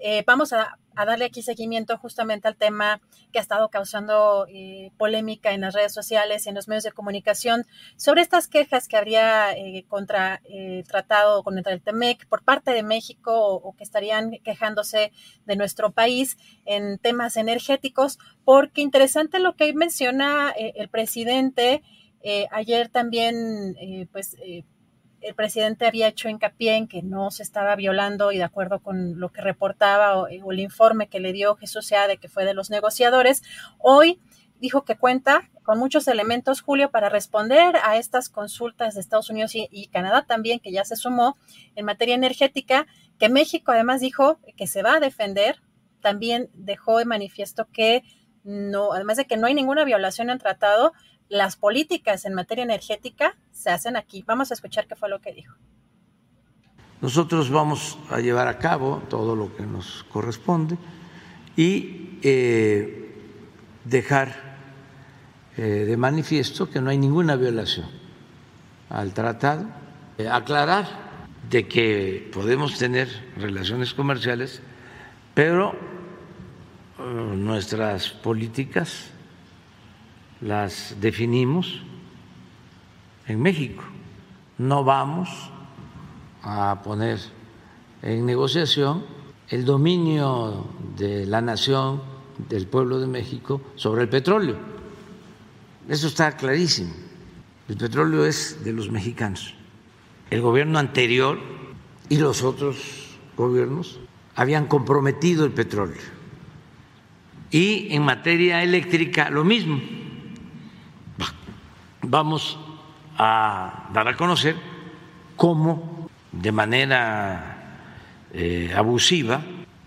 Eh, 0.00 0.22
vamos 0.26 0.52
a, 0.52 0.78
darle 1.04 1.26
aquí 1.26 1.42
seguimiento 1.42 1.96
justamente 1.98 2.48
al 2.48 2.56
tema 2.56 3.00
que 3.32 3.38
ha 3.38 3.42
estado 3.42 3.68
causando 3.68 4.46
eh, 4.48 4.90
polémica 4.96 5.52
en 5.52 5.60
las 5.60 5.74
redes 5.74 5.92
sociales 5.92 6.44
y 6.44 6.48
en 6.48 6.54
los 6.54 6.68
medios 6.68 6.84
de 6.84 6.92
comunicación 6.92 7.66
sobre 7.96 8.22
estas 8.22 8.48
quejas 8.48 8.88
que 8.88 8.96
habría 8.96 9.52
eh, 9.52 9.84
contra 9.88 10.40
eh, 10.44 10.82
tratado 10.88 11.42
contra 11.42 11.72
el 11.72 11.82
TEMEC 11.82 12.26
por 12.26 12.42
parte 12.42 12.72
de 12.72 12.82
México 12.82 13.32
o, 13.32 13.76
que 13.76 13.84
estarían 13.84 14.32
quejándose 14.42 15.12
de 15.46 15.56
nuestro 15.56 15.92
país 15.92 16.36
en 16.64 16.98
temas 16.98 17.36
energéticos, 17.36 18.18
porque 18.44 18.80
interesante 18.80 19.38
lo 19.38 19.54
que 19.54 19.72
menciona 19.72 20.50
el 20.50 20.88
presidente. 20.88 21.82
Ayer 22.50 22.88
también, 22.88 23.76
pues, 24.12 24.36
el 25.20 25.34
presidente 25.34 25.86
había 25.86 26.08
hecho 26.08 26.28
hincapié 26.28 26.76
en 26.76 26.88
que 26.88 27.02
no 27.02 27.30
se 27.30 27.42
estaba 27.42 27.76
violando 27.76 28.32
y 28.32 28.38
de 28.38 28.44
acuerdo 28.44 28.80
con 28.80 29.18
lo 29.18 29.30
que 29.30 29.40
reportaba 29.40 30.16
o, 30.16 30.28
o 30.44 30.52
el 30.52 30.60
informe 30.60 31.08
que 31.08 31.20
le 31.20 31.32
dio 31.32 31.56
Jesús 31.56 31.86
Sea 31.86 32.06
de 32.06 32.18
que 32.18 32.28
fue 32.28 32.44
de 32.44 32.54
los 32.54 32.70
negociadores, 32.70 33.42
hoy 33.78 34.20
dijo 34.60 34.84
que 34.84 34.96
cuenta 34.96 35.50
con 35.62 35.78
muchos 35.78 36.08
elementos, 36.08 36.62
Julio, 36.62 36.90
para 36.90 37.08
responder 37.08 37.76
a 37.84 37.96
estas 37.96 38.28
consultas 38.28 38.94
de 38.94 39.00
Estados 39.00 39.30
Unidos 39.30 39.54
y, 39.54 39.68
y, 39.70 39.88
Canadá 39.88 40.24
también, 40.26 40.60
que 40.60 40.72
ya 40.72 40.84
se 40.84 40.96
sumó 40.96 41.36
en 41.76 41.84
materia 41.84 42.14
energética, 42.14 42.86
que 43.18 43.28
México 43.28 43.72
además 43.72 44.00
dijo 44.00 44.40
que 44.56 44.66
se 44.66 44.82
va 44.82 44.94
a 44.94 45.00
defender, 45.00 45.60
también 46.00 46.50
dejó 46.54 46.98
de 46.98 47.04
manifiesto 47.04 47.66
que 47.72 48.02
no, 48.44 48.92
además 48.92 49.18
de 49.18 49.26
que 49.26 49.36
no 49.36 49.46
hay 49.46 49.54
ninguna 49.54 49.84
violación 49.84 50.30
al 50.30 50.38
tratado, 50.38 50.92
las 51.28 51.56
políticas 51.56 52.24
en 52.24 52.34
materia 52.34 52.64
energética 52.64 53.36
se 53.52 53.70
hacen 53.70 53.96
aquí. 53.96 54.24
Vamos 54.26 54.50
a 54.50 54.54
escuchar 54.54 54.86
qué 54.86 54.96
fue 54.96 55.08
lo 55.08 55.20
que 55.20 55.32
dijo. 55.32 55.54
Nosotros 57.00 57.50
vamos 57.50 57.98
a 58.10 58.18
llevar 58.18 58.48
a 58.48 58.58
cabo 58.58 59.02
todo 59.08 59.36
lo 59.36 59.54
que 59.54 59.64
nos 59.64 60.04
corresponde 60.04 60.76
y 61.56 62.18
eh, 62.22 63.14
dejar 63.84 64.58
eh, 65.56 65.62
de 65.62 65.96
manifiesto 65.96 66.68
que 66.68 66.80
no 66.80 66.90
hay 66.90 66.98
ninguna 66.98 67.36
violación 67.36 67.86
al 68.90 69.12
tratado, 69.12 69.66
eh, 70.16 70.28
aclarar 70.28 71.08
de 71.48 71.68
que 71.68 72.30
podemos 72.32 72.76
tener 72.78 73.08
relaciones 73.36 73.94
comerciales, 73.94 74.60
pero 75.34 75.74
nuestras 76.98 78.10
políticas 78.10 79.12
las 80.40 80.96
definimos 81.00 81.82
en 83.26 83.40
México. 83.40 83.82
No 84.58 84.84
vamos 84.84 85.28
a 86.42 86.80
poner 86.82 87.18
en 88.02 88.26
negociación 88.26 89.04
el 89.48 89.64
dominio 89.64 90.66
de 90.96 91.26
la 91.26 91.40
nación, 91.40 92.02
del 92.48 92.66
pueblo 92.66 93.00
de 93.00 93.06
México, 93.06 93.60
sobre 93.74 94.02
el 94.02 94.08
petróleo. 94.08 94.56
Eso 95.88 96.06
está 96.06 96.36
clarísimo. 96.36 96.92
El 97.68 97.76
petróleo 97.76 98.24
es 98.24 98.62
de 98.64 98.72
los 98.72 98.90
mexicanos. 98.90 99.54
El 100.30 100.40
gobierno 100.40 100.78
anterior 100.78 101.38
y 102.08 102.18
los 102.18 102.42
otros 102.42 103.16
gobiernos 103.36 103.98
habían 104.36 104.66
comprometido 104.66 105.44
el 105.44 105.52
petróleo. 105.52 106.00
Y 107.50 107.88
en 107.94 108.02
materia 108.02 108.62
eléctrica 108.62 109.30
lo 109.30 109.44
mismo 109.44 109.80
vamos 112.08 112.58
a 113.16 113.88
dar 113.92 114.08
a 114.08 114.16
conocer 114.16 114.56
cómo 115.36 116.08
de 116.32 116.52
manera 116.52 117.84
eh, 118.32 118.72
abusiva, 118.74 119.42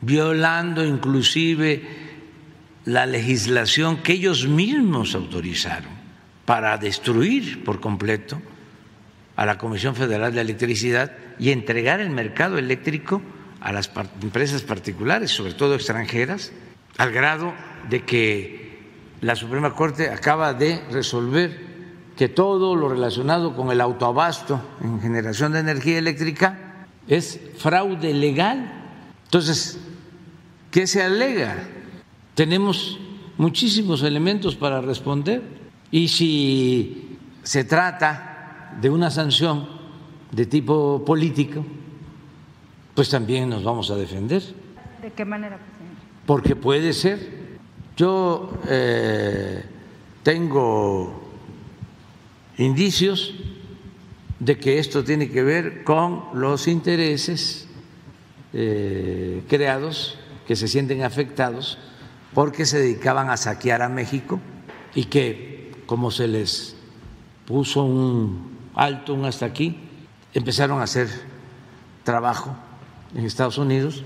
violando 0.00 0.84
inclusive 0.84 1.82
la 2.84 3.04
legislación 3.04 3.98
que 3.98 4.14
ellos 4.14 4.46
mismos 4.46 5.14
autorizaron 5.14 5.90
para 6.44 6.78
destruir 6.78 7.64
por 7.64 7.80
completo 7.80 8.40
a 9.34 9.44
la 9.44 9.58
Comisión 9.58 9.94
Federal 9.94 10.32
de 10.32 10.40
Electricidad 10.40 11.12
y 11.38 11.50
entregar 11.50 12.00
el 12.00 12.10
mercado 12.10 12.56
eléctrico 12.58 13.20
a 13.60 13.72
las 13.72 13.90
empresas 14.22 14.62
particulares, 14.62 15.30
sobre 15.32 15.52
todo 15.52 15.74
extranjeras, 15.74 16.52
al 16.96 17.10
grado 17.10 17.52
de 17.90 18.04
que 18.04 18.78
la 19.20 19.34
Suprema 19.34 19.74
Corte 19.74 20.08
acaba 20.08 20.54
de 20.54 20.80
resolver 20.90 21.75
que 22.16 22.28
todo 22.28 22.74
lo 22.74 22.88
relacionado 22.88 23.54
con 23.54 23.70
el 23.70 23.80
autoabasto 23.80 24.60
en 24.80 25.00
generación 25.00 25.52
de 25.52 25.60
energía 25.60 25.98
eléctrica 25.98 26.86
es 27.06 27.38
fraude 27.58 28.14
legal. 28.14 28.72
Entonces, 29.24 29.78
¿qué 30.70 30.86
se 30.86 31.02
alega? 31.02 31.56
Tenemos 32.34 32.98
muchísimos 33.36 34.02
elementos 34.02 34.56
para 34.56 34.80
responder 34.80 35.42
y 35.90 36.08
si 36.08 37.18
se 37.42 37.64
trata 37.64 38.76
de 38.80 38.88
una 38.88 39.10
sanción 39.10 39.68
de 40.32 40.46
tipo 40.46 41.04
político, 41.04 41.64
pues 42.94 43.10
también 43.10 43.50
nos 43.50 43.62
vamos 43.62 43.90
a 43.90 43.96
defender. 43.96 44.42
¿De 45.02 45.10
qué 45.12 45.24
manera, 45.26 45.58
presidente? 45.58 46.02
Porque 46.24 46.56
puede 46.56 46.94
ser. 46.94 47.46
Yo 47.96 48.50
eh, 48.68 49.64
tengo 50.22 51.25
indicios 52.58 53.34
de 54.38 54.58
que 54.58 54.78
esto 54.78 55.04
tiene 55.04 55.30
que 55.30 55.42
ver 55.42 55.84
con 55.84 56.24
los 56.34 56.68
intereses 56.68 57.66
eh, 58.52 59.42
creados 59.48 60.18
que 60.46 60.56
se 60.56 60.68
sienten 60.68 61.02
afectados 61.02 61.78
porque 62.34 62.66
se 62.66 62.78
dedicaban 62.78 63.30
a 63.30 63.36
saquear 63.36 63.82
a 63.82 63.88
México 63.88 64.40
y 64.94 65.04
que 65.04 65.72
como 65.86 66.10
se 66.10 66.28
les 66.28 66.76
puso 67.46 67.84
un 67.84 68.56
alto, 68.74 69.14
un 69.14 69.24
hasta 69.24 69.46
aquí, 69.46 69.76
empezaron 70.34 70.80
a 70.80 70.84
hacer 70.84 71.08
trabajo 72.02 72.54
en 73.14 73.24
Estados 73.24 73.58
Unidos 73.58 74.04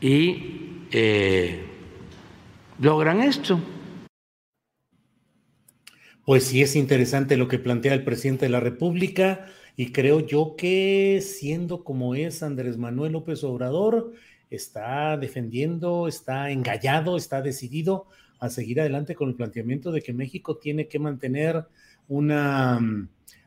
y 0.00 0.86
eh, 0.90 1.64
logran 2.80 3.20
esto. 3.22 3.60
Pues 6.24 6.44
sí 6.44 6.62
es 6.62 6.76
interesante 6.76 7.36
lo 7.36 7.48
que 7.48 7.58
plantea 7.58 7.94
el 7.94 8.04
presidente 8.04 8.46
de 8.46 8.50
la 8.50 8.60
República 8.60 9.46
y 9.76 9.92
creo 9.92 10.20
yo 10.20 10.54
que 10.56 11.22
siendo 11.22 11.82
como 11.82 12.14
es 12.14 12.42
Andrés 12.42 12.76
Manuel 12.76 13.12
López 13.12 13.42
Obrador, 13.42 14.12
está 14.50 15.16
defendiendo, 15.16 16.08
está 16.08 16.50
engallado, 16.50 17.16
está 17.16 17.40
decidido 17.40 18.06
a 18.38 18.50
seguir 18.50 18.80
adelante 18.80 19.14
con 19.14 19.30
el 19.30 19.34
planteamiento 19.34 19.92
de 19.92 20.02
que 20.02 20.12
México 20.12 20.58
tiene 20.58 20.88
que 20.88 20.98
mantener 20.98 21.64
una, 22.08 22.80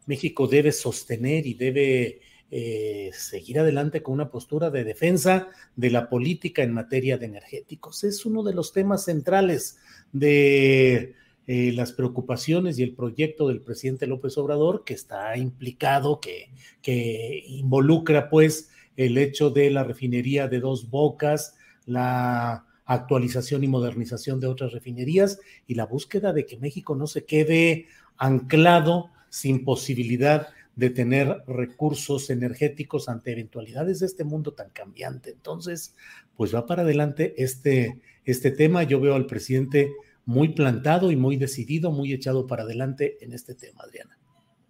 México 0.05 0.47
debe 0.47 0.71
sostener 0.71 1.45
y 1.45 1.53
debe 1.53 2.21
eh, 2.49 3.11
seguir 3.13 3.59
adelante 3.59 4.01
con 4.01 4.13
una 4.13 4.29
postura 4.29 4.69
de 4.69 4.83
defensa 4.83 5.49
de 5.75 5.89
la 5.89 6.09
política 6.09 6.63
en 6.63 6.73
materia 6.73 7.17
de 7.17 7.25
energéticos. 7.25 8.03
Es 8.03 8.25
uno 8.25 8.43
de 8.43 8.53
los 8.53 8.71
temas 8.71 9.05
centrales 9.05 9.77
de 10.11 11.15
eh, 11.47 11.71
las 11.73 11.91
preocupaciones 11.91 12.79
y 12.79 12.83
el 12.83 12.93
proyecto 12.93 13.47
del 13.47 13.61
presidente 13.61 14.07
López 14.07 14.37
Obrador, 14.37 14.83
que 14.85 14.93
está 14.93 15.35
implicado, 15.37 16.19
que, 16.19 16.51
que 16.81 17.43
involucra 17.47 18.29
pues 18.29 18.69
el 18.95 19.17
hecho 19.17 19.49
de 19.49 19.69
la 19.69 19.83
refinería 19.83 20.47
de 20.47 20.59
dos 20.59 20.89
bocas, 20.89 21.55
la 21.85 22.65
actualización 22.85 23.63
y 23.63 23.67
modernización 23.67 24.39
de 24.39 24.47
otras 24.47 24.71
refinerías 24.71 25.39
y 25.67 25.75
la 25.75 25.85
búsqueda 25.85 26.33
de 26.33 26.45
que 26.45 26.57
México 26.57 26.95
no 26.95 27.07
se 27.07 27.25
quede 27.25 27.87
anclado 28.17 29.09
sin 29.29 29.63
posibilidad 29.63 30.47
de 30.75 30.89
tener 30.89 31.43
recursos 31.47 32.29
energéticos 32.29 33.07
ante 33.09 33.31
eventualidades 33.31 33.99
de 33.99 34.07
este 34.07 34.23
mundo 34.23 34.53
tan 34.53 34.69
cambiante. 34.71 35.31
Entonces, 35.31 35.95
pues 36.35 36.53
va 36.53 36.65
para 36.65 36.81
adelante 36.81 37.35
este, 37.37 38.01
este 38.25 38.51
tema. 38.51 38.83
Yo 38.83 38.99
veo 38.99 39.15
al 39.15 39.27
presidente 39.27 39.91
muy 40.25 40.49
plantado 40.49 41.11
y 41.11 41.15
muy 41.15 41.37
decidido, 41.37 41.91
muy 41.91 42.13
echado 42.13 42.47
para 42.47 42.63
adelante 42.63 43.17
en 43.21 43.33
este 43.33 43.55
tema, 43.55 43.81
Adriana. 43.83 44.17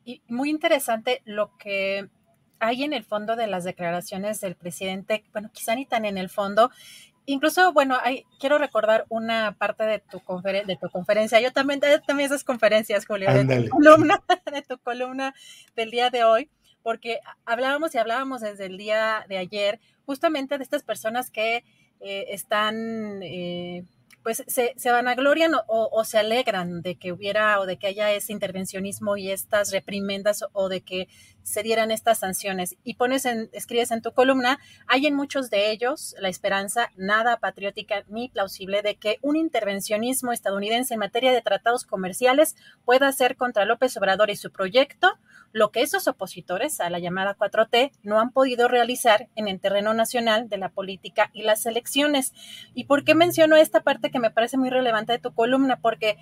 Y 0.05 0.21
muy 0.27 0.49
interesante 0.49 1.21
lo 1.25 1.55
que 1.57 2.09
hay 2.59 2.83
en 2.83 2.93
el 2.93 3.03
fondo 3.03 3.35
de 3.35 3.47
las 3.47 3.63
declaraciones 3.63 4.41
del 4.41 4.55
presidente, 4.55 5.23
bueno, 5.31 5.49
quizá 5.53 5.75
ni 5.75 5.85
tan 5.85 6.05
en 6.05 6.17
el 6.17 6.29
fondo, 6.29 6.71
incluso, 7.25 7.73
bueno, 7.73 7.97
hay, 8.01 8.25
quiero 8.39 8.57
recordar 8.57 9.05
una 9.09 9.55
parte 9.57 9.83
de 9.83 9.99
tu, 9.99 10.21
de 10.41 10.77
tu 10.79 10.89
conferencia. 10.89 11.39
Yo 11.39 11.51
también, 11.51 11.79
también 12.05 12.27
esas 12.27 12.43
conferencias, 12.43 13.05
Julio, 13.05 13.31
de 13.33 13.63
tu, 13.63 13.69
columna, 13.69 14.23
de 14.51 14.61
tu 14.61 14.77
columna 14.79 15.33
del 15.75 15.91
día 15.91 16.09
de 16.09 16.23
hoy, 16.23 16.49
porque 16.81 17.19
hablábamos 17.45 17.95
y 17.95 17.97
hablábamos 17.97 18.41
desde 18.41 18.65
el 18.65 18.77
día 18.77 19.25
de 19.29 19.37
ayer 19.37 19.79
justamente 20.05 20.57
de 20.57 20.63
estas 20.63 20.83
personas 20.83 21.29
que 21.29 21.63
eh, 21.99 22.25
están... 22.29 23.21
Eh, 23.21 23.83
pues 24.23 24.43
se, 24.47 24.73
se 24.77 24.91
vanaglorian 24.91 25.53
o, 25.53 25.89
o, 25.91 26.03
se 26.05 26.17
alegran 26.17 26.81
de 26.81 26.95
que 26.95 27.11
hubiera 27.11 27.59
o 27.59 27.65
de 27.65 27.77
que 27.77 27.87
haya 27.87 28.11
ese 28.11 28.31
intervencionismo 28.31 29.17
y 29.17 29.29
estas 29.29 29.71
reprimendas 29.71 30.45
o 30.53 30.69
de 30.69 30.81
que 30.81 31.07
se 31.43 31.63
dieran 31.63 31.91
estas 31.91 32.19
sanciones. 32.19 32.75
Y 32.83 32.95
pones 32.95 33.25
en, 33.25 33.49
escribes 33.53 33.91
en 33.91 34.01
tu 34.01 34.11
columna, 34.11 34.59
hay 34.87 35.05
en 35.05 35.15
muchos 35.15 35.49
de 35.49 35.71
ellos 35.71 36.15
la 36.19 36.29
esperanza 36.29 36.89
nada 36.95 37.37
patriótica 37.37 38.03
ni 38.07 38.29
plausible 38.29 38.81
de 38.81 38.95
que 38.95 39.19
un 39.21 39.35
intervencionismo 39.35 40.31
estadounidense 40.31 40.95
en 40.95 40.99
materia 40.99 41.31
de 41.31 41.41
tratados 41.41 41.85
comerciales 41.85 42.55
pueda 42.85 43.07
hacer 43.07 43.35
contra 43.35 43.65
López 43.65 43.95
Obrador 43.97 44.29
y 44.29 44.35
su 44.35 44.51
proyecto 44.51 45.19
lo 45.53 45.71
que 45.71 45.81
esos 45.81 46.07
opositores 46.07 46.81
a 46.81 46.89
la 46.89 46.99
llamada 46.99 47.37
4T 47.37 47.91
no 48.01 48.19
han 48.19 48.31
podido 48.31 48.67
realizar 48.67 49.29
en 49.35 49.47
el 49.47 49.59
terreno 49.59 49.93
nacional 49.93 50.49
de 50.49 50.57
la 50.57 50.69
política 50.69 51.29
y 51.31 51.43
las 51.43 51.65
elecciones. 51.65 52.33
¿Y 52.73 52.85
por 52.85 53.03
qué 53.03 53.13
menciono 53.13 53.55
esta 53.55 53.81
parte 53.81 54.09
que 54.09 54.19
me 54.19 54.31
parece 54.31 54.57
muy 54.57 54.71
relevante 54.71 55.13
de 55.13 55.19
tu 55.19 55.33
columna? 55.33 55.79
Porque 55.79 56.17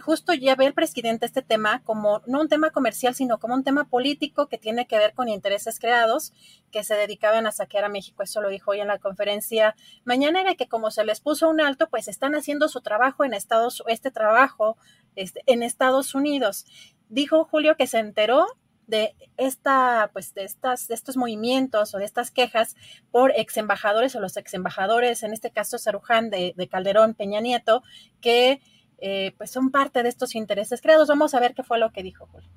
justo 0.00 0.34
ya 0.34 0.54
ve 0.54 0.66
el 0.66 0.74
presidente 0.74 1.26
este 1.26 1.42
tema 1.42 1.82
como 1.84 2.22
no 2.26 2.40
un 2.40 2.48
tema 2.48 2.70
comercial, 2.70 3.14
sino 3.14 3.38
como 3.38 3.54
un 3.54 3.64
tema 3.64 3.88
político 3.88 4.48
que 4.48 4.58
tiene 4.58 4.86
que 4.86 4.98
ver 4.98 5.14
con 5.14 5.28
intereses 5.28 5.78
creados 5.78 6.32
que 6.70 6.84
se 6.84 6.94
dedicaban 6.94 7.46
a 7.46 7.52
saquear 7.52 7.84
a 7.84 7.88
México. 7.88 8.22
Eso 8.22 8.40
lo 8.40 8.48
dijo 8.48 8.72
hoy 8.72 8.80
en 8.80 8.88
la 8.88 8.98
conferencia 8.98 9.74
mañana, 10.04 10.40
era 10.40 10.54
que 10.54 10.68
como 10.68 10.90
se 10.90 11.04
les 11.04 11.20
puso 11.20 11.48
un 11.48 11.60
alto, 11.60 11.88
pues 11.88 12.08
están 12.08 12.34
haciendo 12.34 12.68
su 12.68 12.80
trabajo 12.80 13.24
en 13.24 13.34
Estados, 13.34 13.82
este 13.88 14.10
trabajo 14.10 14.76
este, 15.14 15.42
en 15.46 15.62
Estados 15.62 16.14
Unidos. 16.14 16.66
Dijo 17.08 17.44
Julio 17.44 17.76
que 17.76 17.86
se 17.86 17.98
enteró 17.98 18.46
de 18.86 19.14
esta, 19.36 20.10
pues 20.12 20.34
de 20.34 20.44
estas, 20.44 20.88
de 20.88 20.94
estos 20.94 21.16
movimientos 21.16 21.94
o 21.94 21.98
de 21.98 22.04
estas 22.04 22.30
quejas 22.30 22.76
por 23.10 23.32
ex 23.36 23.56
embajadores 23.56 24.14
o 24.14 24.20
los 24.20 24.36
ex 24.36 24.54
embajadores, 24.54 25.22
en 25.22 25.32
este 25.32 25.50
caso 25.50 25.78
Saruján 25.78 26.30
de, 26.30 26.54
Calderón 26.70 27.14
Peña 27.14 27.40
Nieto, 27.40 27.82
que 28.20 28.60
eh, 28.98 29.34
pues 29.36 29.50
son 29.50 29.70
parte 29.70 30.02
de 30.02 30.08
estos 30.08 30.34
intereses 30.34 30.80
creados. 30.80 31.08
Vamos 31.08 31.34
a 31.34 31.40
ver 31.40 31.54
qué 31.54 31.62
fue 31.62 31.78
lo 31.78 31.90
que 31.92 32.02
dijo 32.02 32.26
Julio. 32.32 32.48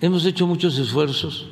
Hemos 0.00 0.24
hecho 0.26 0.46
muchos 0.46 0.78
esfuerzos 0.78 1.48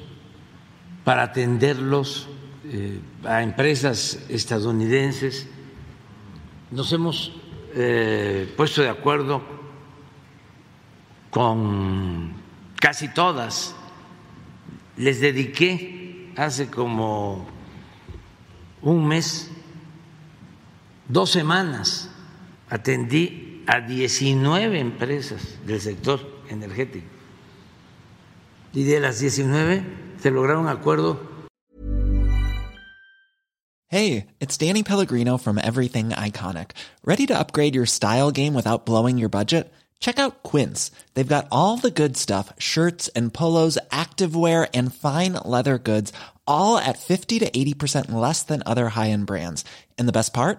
para 1.05 1.23
atenderlos 1.23 2.29
eh, 2.65 3.01
a 3.25 3.43
empresas 3.43 4.25
estadounidenses. 4.29 5.49
Nos 6.71 6.93
hemos 6.93 7.33
eh, 7.75 8.53
puesto 8.57 8.83
de 8.83 8.89
acuerdo 8.89 9.43
con 11.31 12.33
casi 12.81 13.09
todas. 13.09 13.75
Les 14.97 15.21
dediqué 15.21 16.33
hace 16.37 16.71
como 16.71 17.47
un 18.83 19.07
mes, 19.07 19.51
dos 21.09 21.31
semanas, 21.31 22.11
atendí 22.69 23.65
a 23.67 23.81
19 23.81 24.79
empresas 24.79 25.41
del 25.67 25.81
sector 25.81 26.21
energético. 26.49 27.07
Y 28.73 28.85
de 28.85 29.01
las 29.01 29.21
19 29.21 29.85
se 30.21 30.31
lograron 30.31 30.69
acuerdo. 30.69 31.35
Hey, 33.89 34.27
it's 34.41 34.57
Danny 34.57 34.83
Pellegrino 34.83 35.39
from 35.39 35.57
Everything 35.59 36.11
Iconic. 36.11 36.73
¿Ready 37.05 37.27
to 37.27 37.39
upgrade 37.39 37.77
your 37.77 37.87
style 37.87 38.33
game 38.33 38.53
without 38.53 38.85
blowing 38.85 39.19
your 39.19 39.29
budget? 39.29 39.73
Check 40.01 40.19
out 40.19 40.43
Quince. 40.43 40.91
They've 41.15 41.35
got 41.35 41.47
all 41.53 41.77
the 41.77 41.93
good 41.93 42.17
stuff 42.17 42.53
shirts 42.59 43.09
and 43.15 43.33
polos, 43.33 43.79
activewear, 43.91 44.69
and 44.75 44.93
fine 44.93 45.35
leather 45.45 45.79
goods, 45.79 46.13
all 46.47 46.77
at 46.77 46.99
50 46.99 47.39
to 47.39 47.51
80% 47.51 48.11
less 48.11 48.43
than 48.43 48.63
other 48.67 48.89
high 48.89 49.11
end 49.11 49.27
brands. 49.27 49.65
And 49.97 50.09
the 50.09 50.13
best 50.13 50.35
part? 50.35 50.59